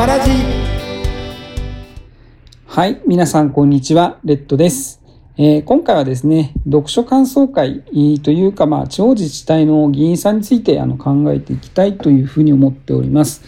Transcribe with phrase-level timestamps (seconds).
[0.00, 0.30] マラジ。
[2.64, 4.18] はい皆さんこんにちは。
[4.24, 5.02] レッドです、
[5.36, 7.82] えー今回はですね読書感想会
[8.22, 13.42] というかまあ地方自治体の議員さんについてあの考えていきたいというふうに思っております、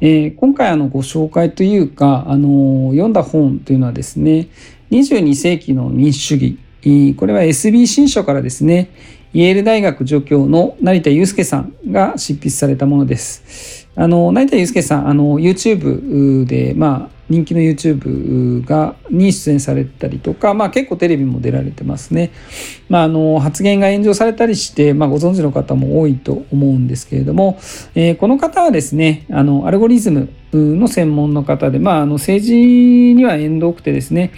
[0.00, 4.46] えー今回あのご紹介というかあの読んだ本というのはですね
[4.92, 7.14] 22世紀の民主主義。
[7.16, 8.92] これは SB 新書からですね
[9.34, 13.85] イェール大学助教の成田祐介さんが執筆されたものです。
[13.96, 22.30] あの成田祐介さんあの YouTube で、まあ、人気の YouTube がに出演されたりとか、まあ、結構テレビも出られてますね。
[22.88, 27.58] まあ、あの発言が炎上されたりして、まあ、ご存知の方も多いと思うんですけれども、
[27.94, 34.32] えーこの方はですねあのアルゴリズムの専門の方で、まあ、あの政治には縁遠くてですね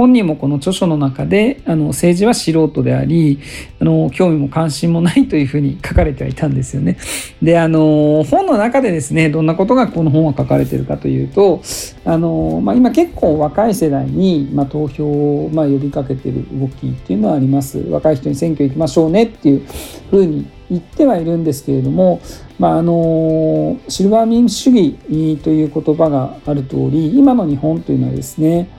[0.00, 3.38] 本人もこの著書の中であの政治は素人であり
[3.82, 6.96] あの興味も関心もないというふうに書かれてはいたんですよね。
[7.42, 11.60] であの本の中でですねどんなことがこの本は書かれてるかというと
[12.06, 17.78] あの、まあ、今結構若い世代に、まあ、投票を、まあ、呼びかけてる動きっていうのはあります。
[17.80, 19.66] 若い人に選挙行きましょうねっていう
[20.08, 22.22] ふうに言ってはいるんですけれども、
[22.58, 28.70] まあ、あのシルバー民主主義という言葉がある通り今の日本というのはですね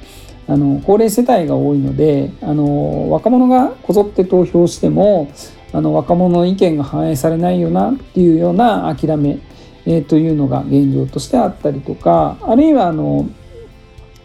[0.52, 5.32] あの高齢世帯が多いのであの若者がこぞって投票しても
[5.72, 9.40] あの若者の意見が反映されないよなっていうような諦め、
[9.86, 13.30] えーというのが現状としてあったりとかあるいはあの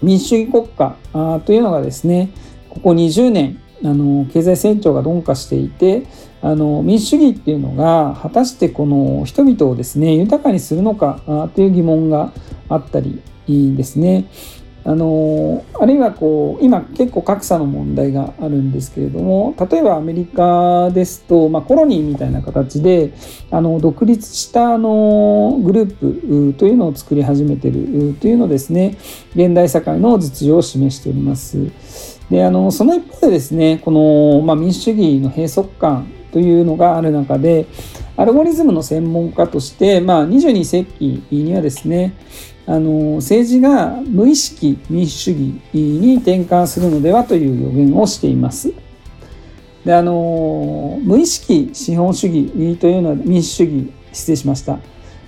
[0.02, 2.30] 民主主義国家あというのがですね
[2.70, 6.08] ここ20年あの経済成長が鈍化していて
[6.42, 11.20] あの民主主義っていうのが果たしてこの人々をですね豊かにするのか
[11.54, 12.32] という疑問が
[12.68, 14.24] あったりですね。
[14.88, 23.12] あのあるいはこう今結構格差の問題があるんですけれども例えばアメリカですと、まあ、コロニーみたいな形で
[23.50, 28.96] あの独立したあのグループというのを作り始めてるというのですね
[29.34, 31.68] 現代社会の実情を示しております。
[32.30, 37.66] であのその一方でですねこの、まあ、民主主義の閉塞感というのがある中で
[38.16, 42.14] アルゴリズムの専門家として、まあ、22世紀にはですね
[42.66, 45.38] あの政治が無意識民主主義
[45.74, 48.72] に転換するのではという予言をしています。
[49.84, 54.80] であの無意識資本主義というのは民主主義失礼しました。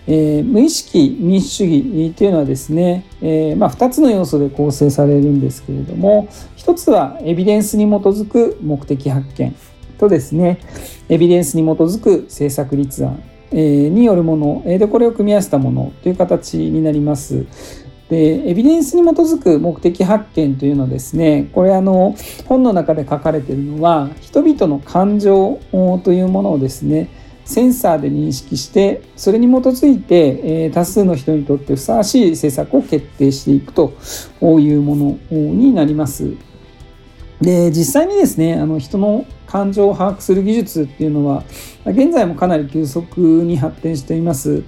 [0.09, 9.55] えー無意識民主主義というのはですね、えーまあ、2つの要素で構成されるんですけれども1つはエビデンスに基づく目的発見
[9.99, 10.60] とですね
[11.10, 13.22] エビデンスに基づく政策立案
[13.53, 17.47] によるものえーでこれを組み合わせたものという形になります。
[18.09, 22.16] でエビデンスに基づく目的発見というのはですねこれあの
[22.47, 25.60] 本の中で書かれているのは人々の感情
[26.04, 27.10] というものをですね
[27.44, 33.94] センサーで認識してそれに基づいて、え多数の人にとってふさわしい政策を決定していくと
[34.42, 36.34] いうものになります。
[37.41, 41.44] で実際にですねあの人の感情を把握する技術っていうのは
[41.84, 44.62] 現在もかなり急速に発展しています。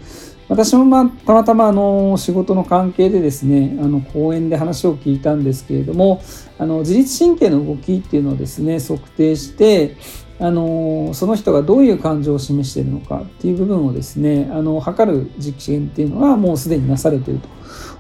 [0.49, 6.21] 私も、まあ、たまたまあの仕事の関係でですねあの講演で話を聞いたんですけれども
[6.59, 9.97] あの自律神経の動きっていうのをですね測定して
[10.41, 17.41] あのその人がどういう感情を示しているのかっていう部分をですねあの測る実験っていうのはもうすでになされている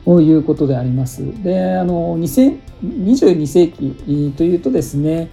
[0.04, 1.22] ということであります。
[1.44, 5.30] であの2022世紀というとですね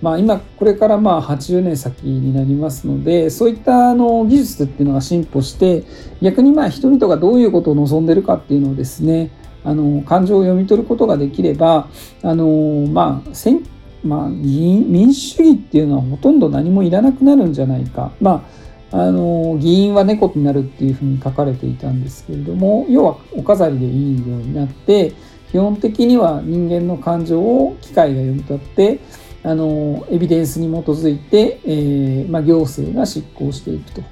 [0.00, 5.84] まあ、今これからまあ80年先になりますのでそういったあの技術っていうのが進歩して
[6.22, 9.30] 逆にまあ人々がどういうことを望んでるかっていうのをですね
[9.64, 11.88] あの感情を読み取ることができれば
[12.22, 13.64] あのまあ選
[14.04, 18.12] まあ、民主主義っていうのはほとんど何もいらなくなるんじゃないか。
[18.20, 18.58] まあ
[18.90, 25.12] あの議員は猫になるっていうふうに書かれていたんですけれども要はお飾りでいいようになって
[25.50, 29.00] 基本的には人間の感情を機械が読み取って
[29.42, 34.02] あのエビデンスに基づいて、えーまあ、行政が執行していくと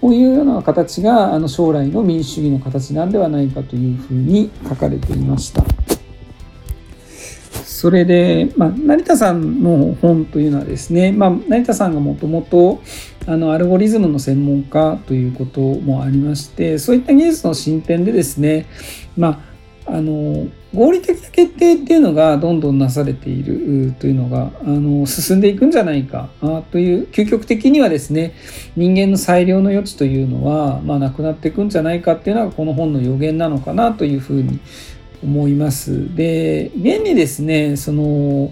[0.00, 5.64] こういうような形があの将来の民主主義の形なんではないかというふうに書かれていました。
[7.64, 12.80] それで、まあ、成田さんの本というのはですね、まあ、成田さんがもともと
[13.26, 18.66] あのアルゴリズムの専門家ということもありましてそういった技術の進展でですね、
[19.16, 19.44] ま
[19.86, 26.28] あ、あの合理的な決定っていうのがどんどんなされているというのがあの進んでいくんじゃないか
[26.70, 28.34] という究極的にはですね
[28.76, 34.60] 人間の裁量の余地というのは、まあ、なくなっていくんじゃないかっていうのがこの本の予言なのかなというふうに
[35.22, 36.14] 思います。
[36.14, 38.50] で現にですねその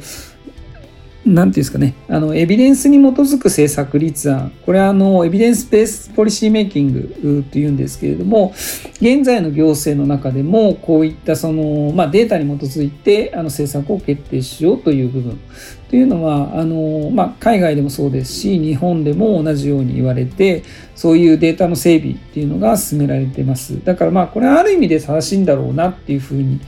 [1.26, 8.53] なんていうんですかね、あのエビデンスに基づく政策立案、これはあのエビデンスベースポリシーメイキングというんですけれども、
[9.00, 15.41] 現在の行政の中でも、こういったその、まあ、データに基づいてあの政策を決定しようという部分。
[15.88, 20.62] というのは、あのまあ、海外でもそうですし、日本でも同じように言われて、
[20.97, 23.82] そういうデータの整備っていうのが進められています。
[23.85, 26.61] だからまあ、これはある意味で正しいんだろうなっていうふうに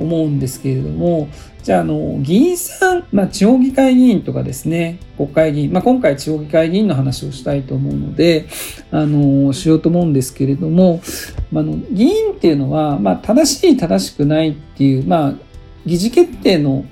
[0.00, 1.28] 思うんですけれども、
[1.62, 8.46] じゃあ、あの、議員さん、まあ、地方議会議員とかですね、国会議員、まあ、今回地方議会議員の話をしたいと思うので、
[8.90, 11.02] あの、しようと思うんですけれども、
[11.52, 15.34] まあ、の議員っていうのは、まあ、正しい、正しくないっていう、まあ、
[15.86, 16.84] 議事決定の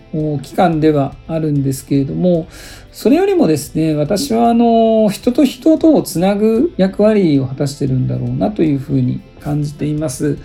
[0.42, 2.46] 機関ではあるんですけれども、
[2.92, 10.38] それよりもですね、私はあの人と人とをつなぐ役割を果たしてるんだろうなというふうに感じています。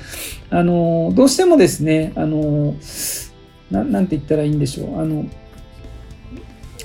[0.49, 2.75] あのどうしてもですね、あの
[3.71, 5.01] なんて言ったらいいんでしょう。
[5.01, 5.25] あの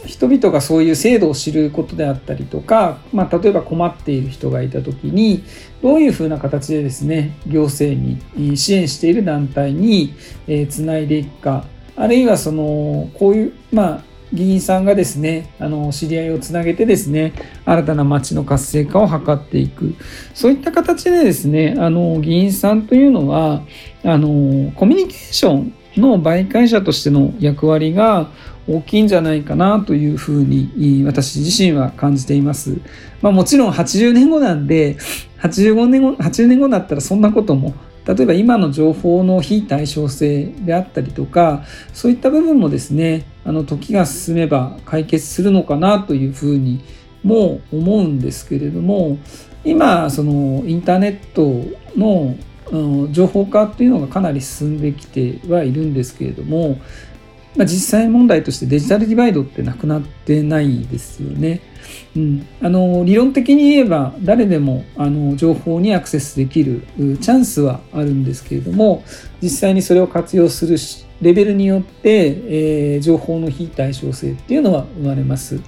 [0.07, 5.45] 人々がそういう制度を知ることであったりとか、まあ、例えば困っている人がいた時に
[5.83, 8.01] どういうふうな形でですね行政
[8.35, 10.15] に支援している団体に
[10.71, 11.65] つないでいくか
[11.95, 17.33] あるいはそのこういうまあ議員さんがですねあの知り合いをつなげてですね
[17.65, 19.95] 新たな町の活性化を図っていく
[20.35, 23.63] そういった形でですねあの議員さんというのは
[24.05, 28.31] あのコミュニケーションの媒介者としての役割が
[28.69, 32.79] 大きいんじゃないかなというふうに私自身は感じています。
[33.23, 34.97] まあ、もちろん80年後なんで
[35.41, 37.75] 85年後80年後だったらそんなことも
[38.07, 46.85] 例えば今の情報の非対称性であったりとかそういった部分もですねあの時が進めば解決するのかなというふうに
[47.25, 49.17] も思うんですけれども
[49.65, 51.65] 今そのインターネット
[51.99, 52.37] の
[53.11, 56.79] 情報化っていうのがかなり進んできてはいるんですけれども、
[57.59, 61.61] まあ、実際問題としてデジタルディバイドってなくなってないですよね。
[62.17, 69.03] うん、あの理論的に言えば誰でもあの情報にアクセスできるチャンスはあるんですけれども
[69.43, 70.77] 実際にそれを活用する
[71.21, 72.27] レベルによって、
[72.95, 75.61] えー、情報の非対称性っていうのは生まれます。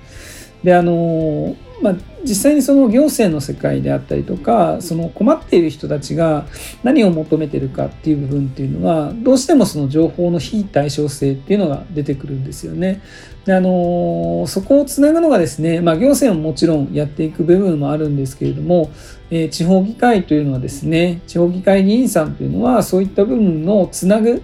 [0.62, 6.47] であのまあ、実際にその行政の世界であったりとかその困っている人たちが
[6.83, 13.01] 何を求めてるかっていう部分っていうのはどうしてもその情報の非対称性っていうのが出てくるんですよね。
[13.47, 18.91] であのそこをつなぐのがですね、まあ、行政ももちろんやっていく部分もあるんですけれども、
[19.31, 24.43] えー、地方議会というのはですね地方議会議員さんというのはそういった部分のつなぐ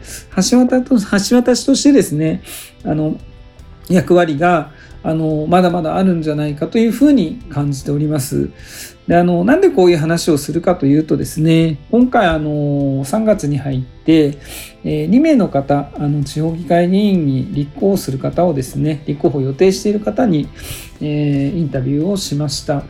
[0.51, 2.43] 橋渡と橋渡しとしてですね
[2.85, 3.19] あの
[3.91, 4.73] 役割が
[5.07, 8.51] あのまだまだあるんじゃないかというふうに感じております。
[9.07, 14.37] であのなんでこういう話をするかというとですね今回あの3月に入って、
[14.83, 20.49] え、2名の方あの地方議会議員に立候補する方をですね立候補予定している方に、
[21.01, 22.83] えー、インタビューをしました。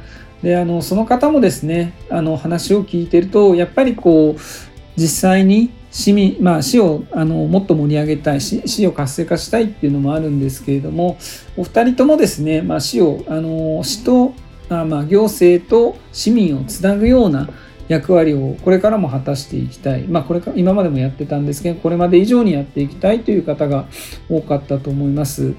[0.42, 4.40] であのその方もですねあの話を聞いてるとやっぱりこう
[4.96, 11.16] 実際に市民、まあ、市をあのもっと盛り上げたい市を活性化したいっていうのもあるんですけれども
[11.56, 14.34] お二人ともですね、まあ、市をあの市と
[14.69, 17.48] あまあ行政と市民をつなぐような
[17.88, 23.86] 役割をこれからも果たしていきたい、まあ、これか今までもやってたんですけどこれまで以上にやっていきたいという方が
[24.28, 25.54] 多かったと思います。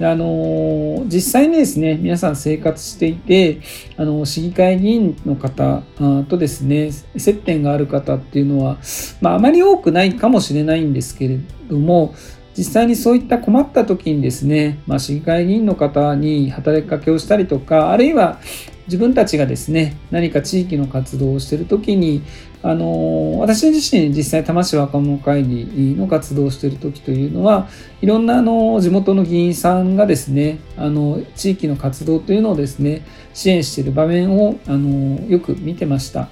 [0.00, 3.60] あの実際にですね皆さん生活していて
[3.96, 5.82] あの市議会議員の方
[6.28, 8.78] とですね接点がある方っていうのは、
[9.20, 12.14] まあ、あまり多くないかもしれないんですけれども
[12.56, 18.40] 実際にそういった困った時にですね、まあ、市議会議員の方に働きかけをしたりとかあるいは
[18.86, 22.22] 自分たちがですね何か地域の活動をしている時に
[22.64, 27.68] あの私自身実際多摩市若者会議の活動をしている時というのは
[28.00, 33.04] いろんなあの地元の議員さんがですねあの地域の活動というのをですね
[33.34, 36.28] 支援している場面をあのよく見てました。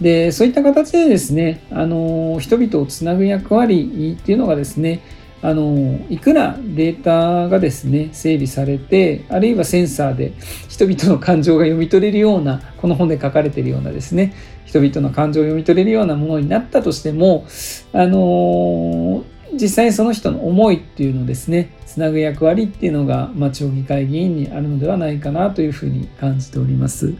[0.00, 5.02] でそういった形でですねあの人々をつなぐ役割っていうのがですね
[5.44, 10.32] あのいくらデータがですね整備されてあるいはセンサーで
[10.70, 14.34] 人々の感情が読み取れるようなこの本で書かれているようなですね
[14.64, 17.46] 人々の感情を読み取れるようなものになったとしても
[17.92, 19.22] あの
[19.52, 27.12] 実際にその人の思いっていうのをですねつなぐ役割っていうのが、まあ、地方議会議員にあるのではないかなというふうに感じております。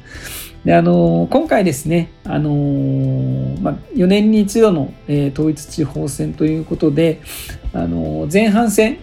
[0.65, 2.51] であの今回ですね、あの
[3.61, 7.21] まあ、4年に一度の、えー、統一地方選ということで、
[7.75, 8.99] あの前半戦、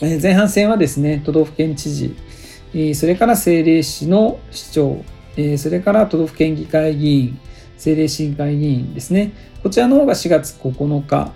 [0.00, 2.16] えー、前半戦はですね都道府県知事、
[2.74, 5.04] えー、それから政令市の市長、
[5.36, 7.38] えそれから都道府県議会議員
[7.76, 9.32] 政令市議会議員ですね。
[9.62, 11.32] こちらの方が4月9日。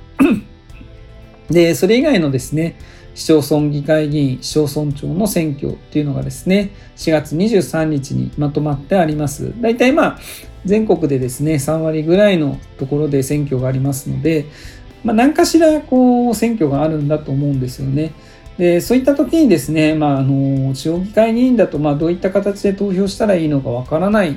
[1.50, 2.74] でそれ以外のですね
[3.16, 9.54] 市町村議会議員、市町村長の選挙っていうのがですね、4月23日にまとまってあります。
[9.60, 10.18] 大体まあ、
[10.66, 14.44] 全国でですね、3割ぐらいのところで選挙がありますので、
[15.02, 18.12] まあ、何かしらこう選挙があるんだと思うんですよね。
[18.58, 24.36] でそういった時にですね、まあ、あの地方議会議員だと、まあ、どういった形で投票したらいいのかわからない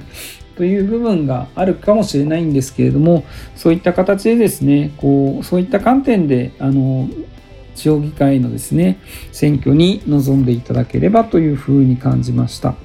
[0.58, 3.24] という部分があるかもしれないんですけれども
[3.56, 7.08] そういった形でですねこうそういった観点であの
[7.80, 9.00] 地方議会のですね
[9.32, 12.76] 選挙に臨んでいただければというふうに感じました。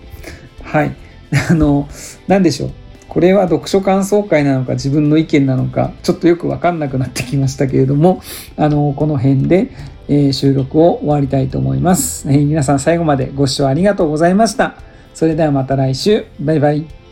[0.62, 0.94] はい。
[1.50, 1.88] あの、
[2.28, 2.70] 何でしょう。
[3.08, 8.20] これは読書感想会なのか自分の意見なのかちょっとよくわかんなくなってきましたけれども
[8.56, 9.70] あのこの辺で、
[10.08, 14.74] えー、収録を終わりたいと思います、えー、皆さん最後までご視聴ありがとうございました
[15.14, 17.03] それではまた来週バイバイ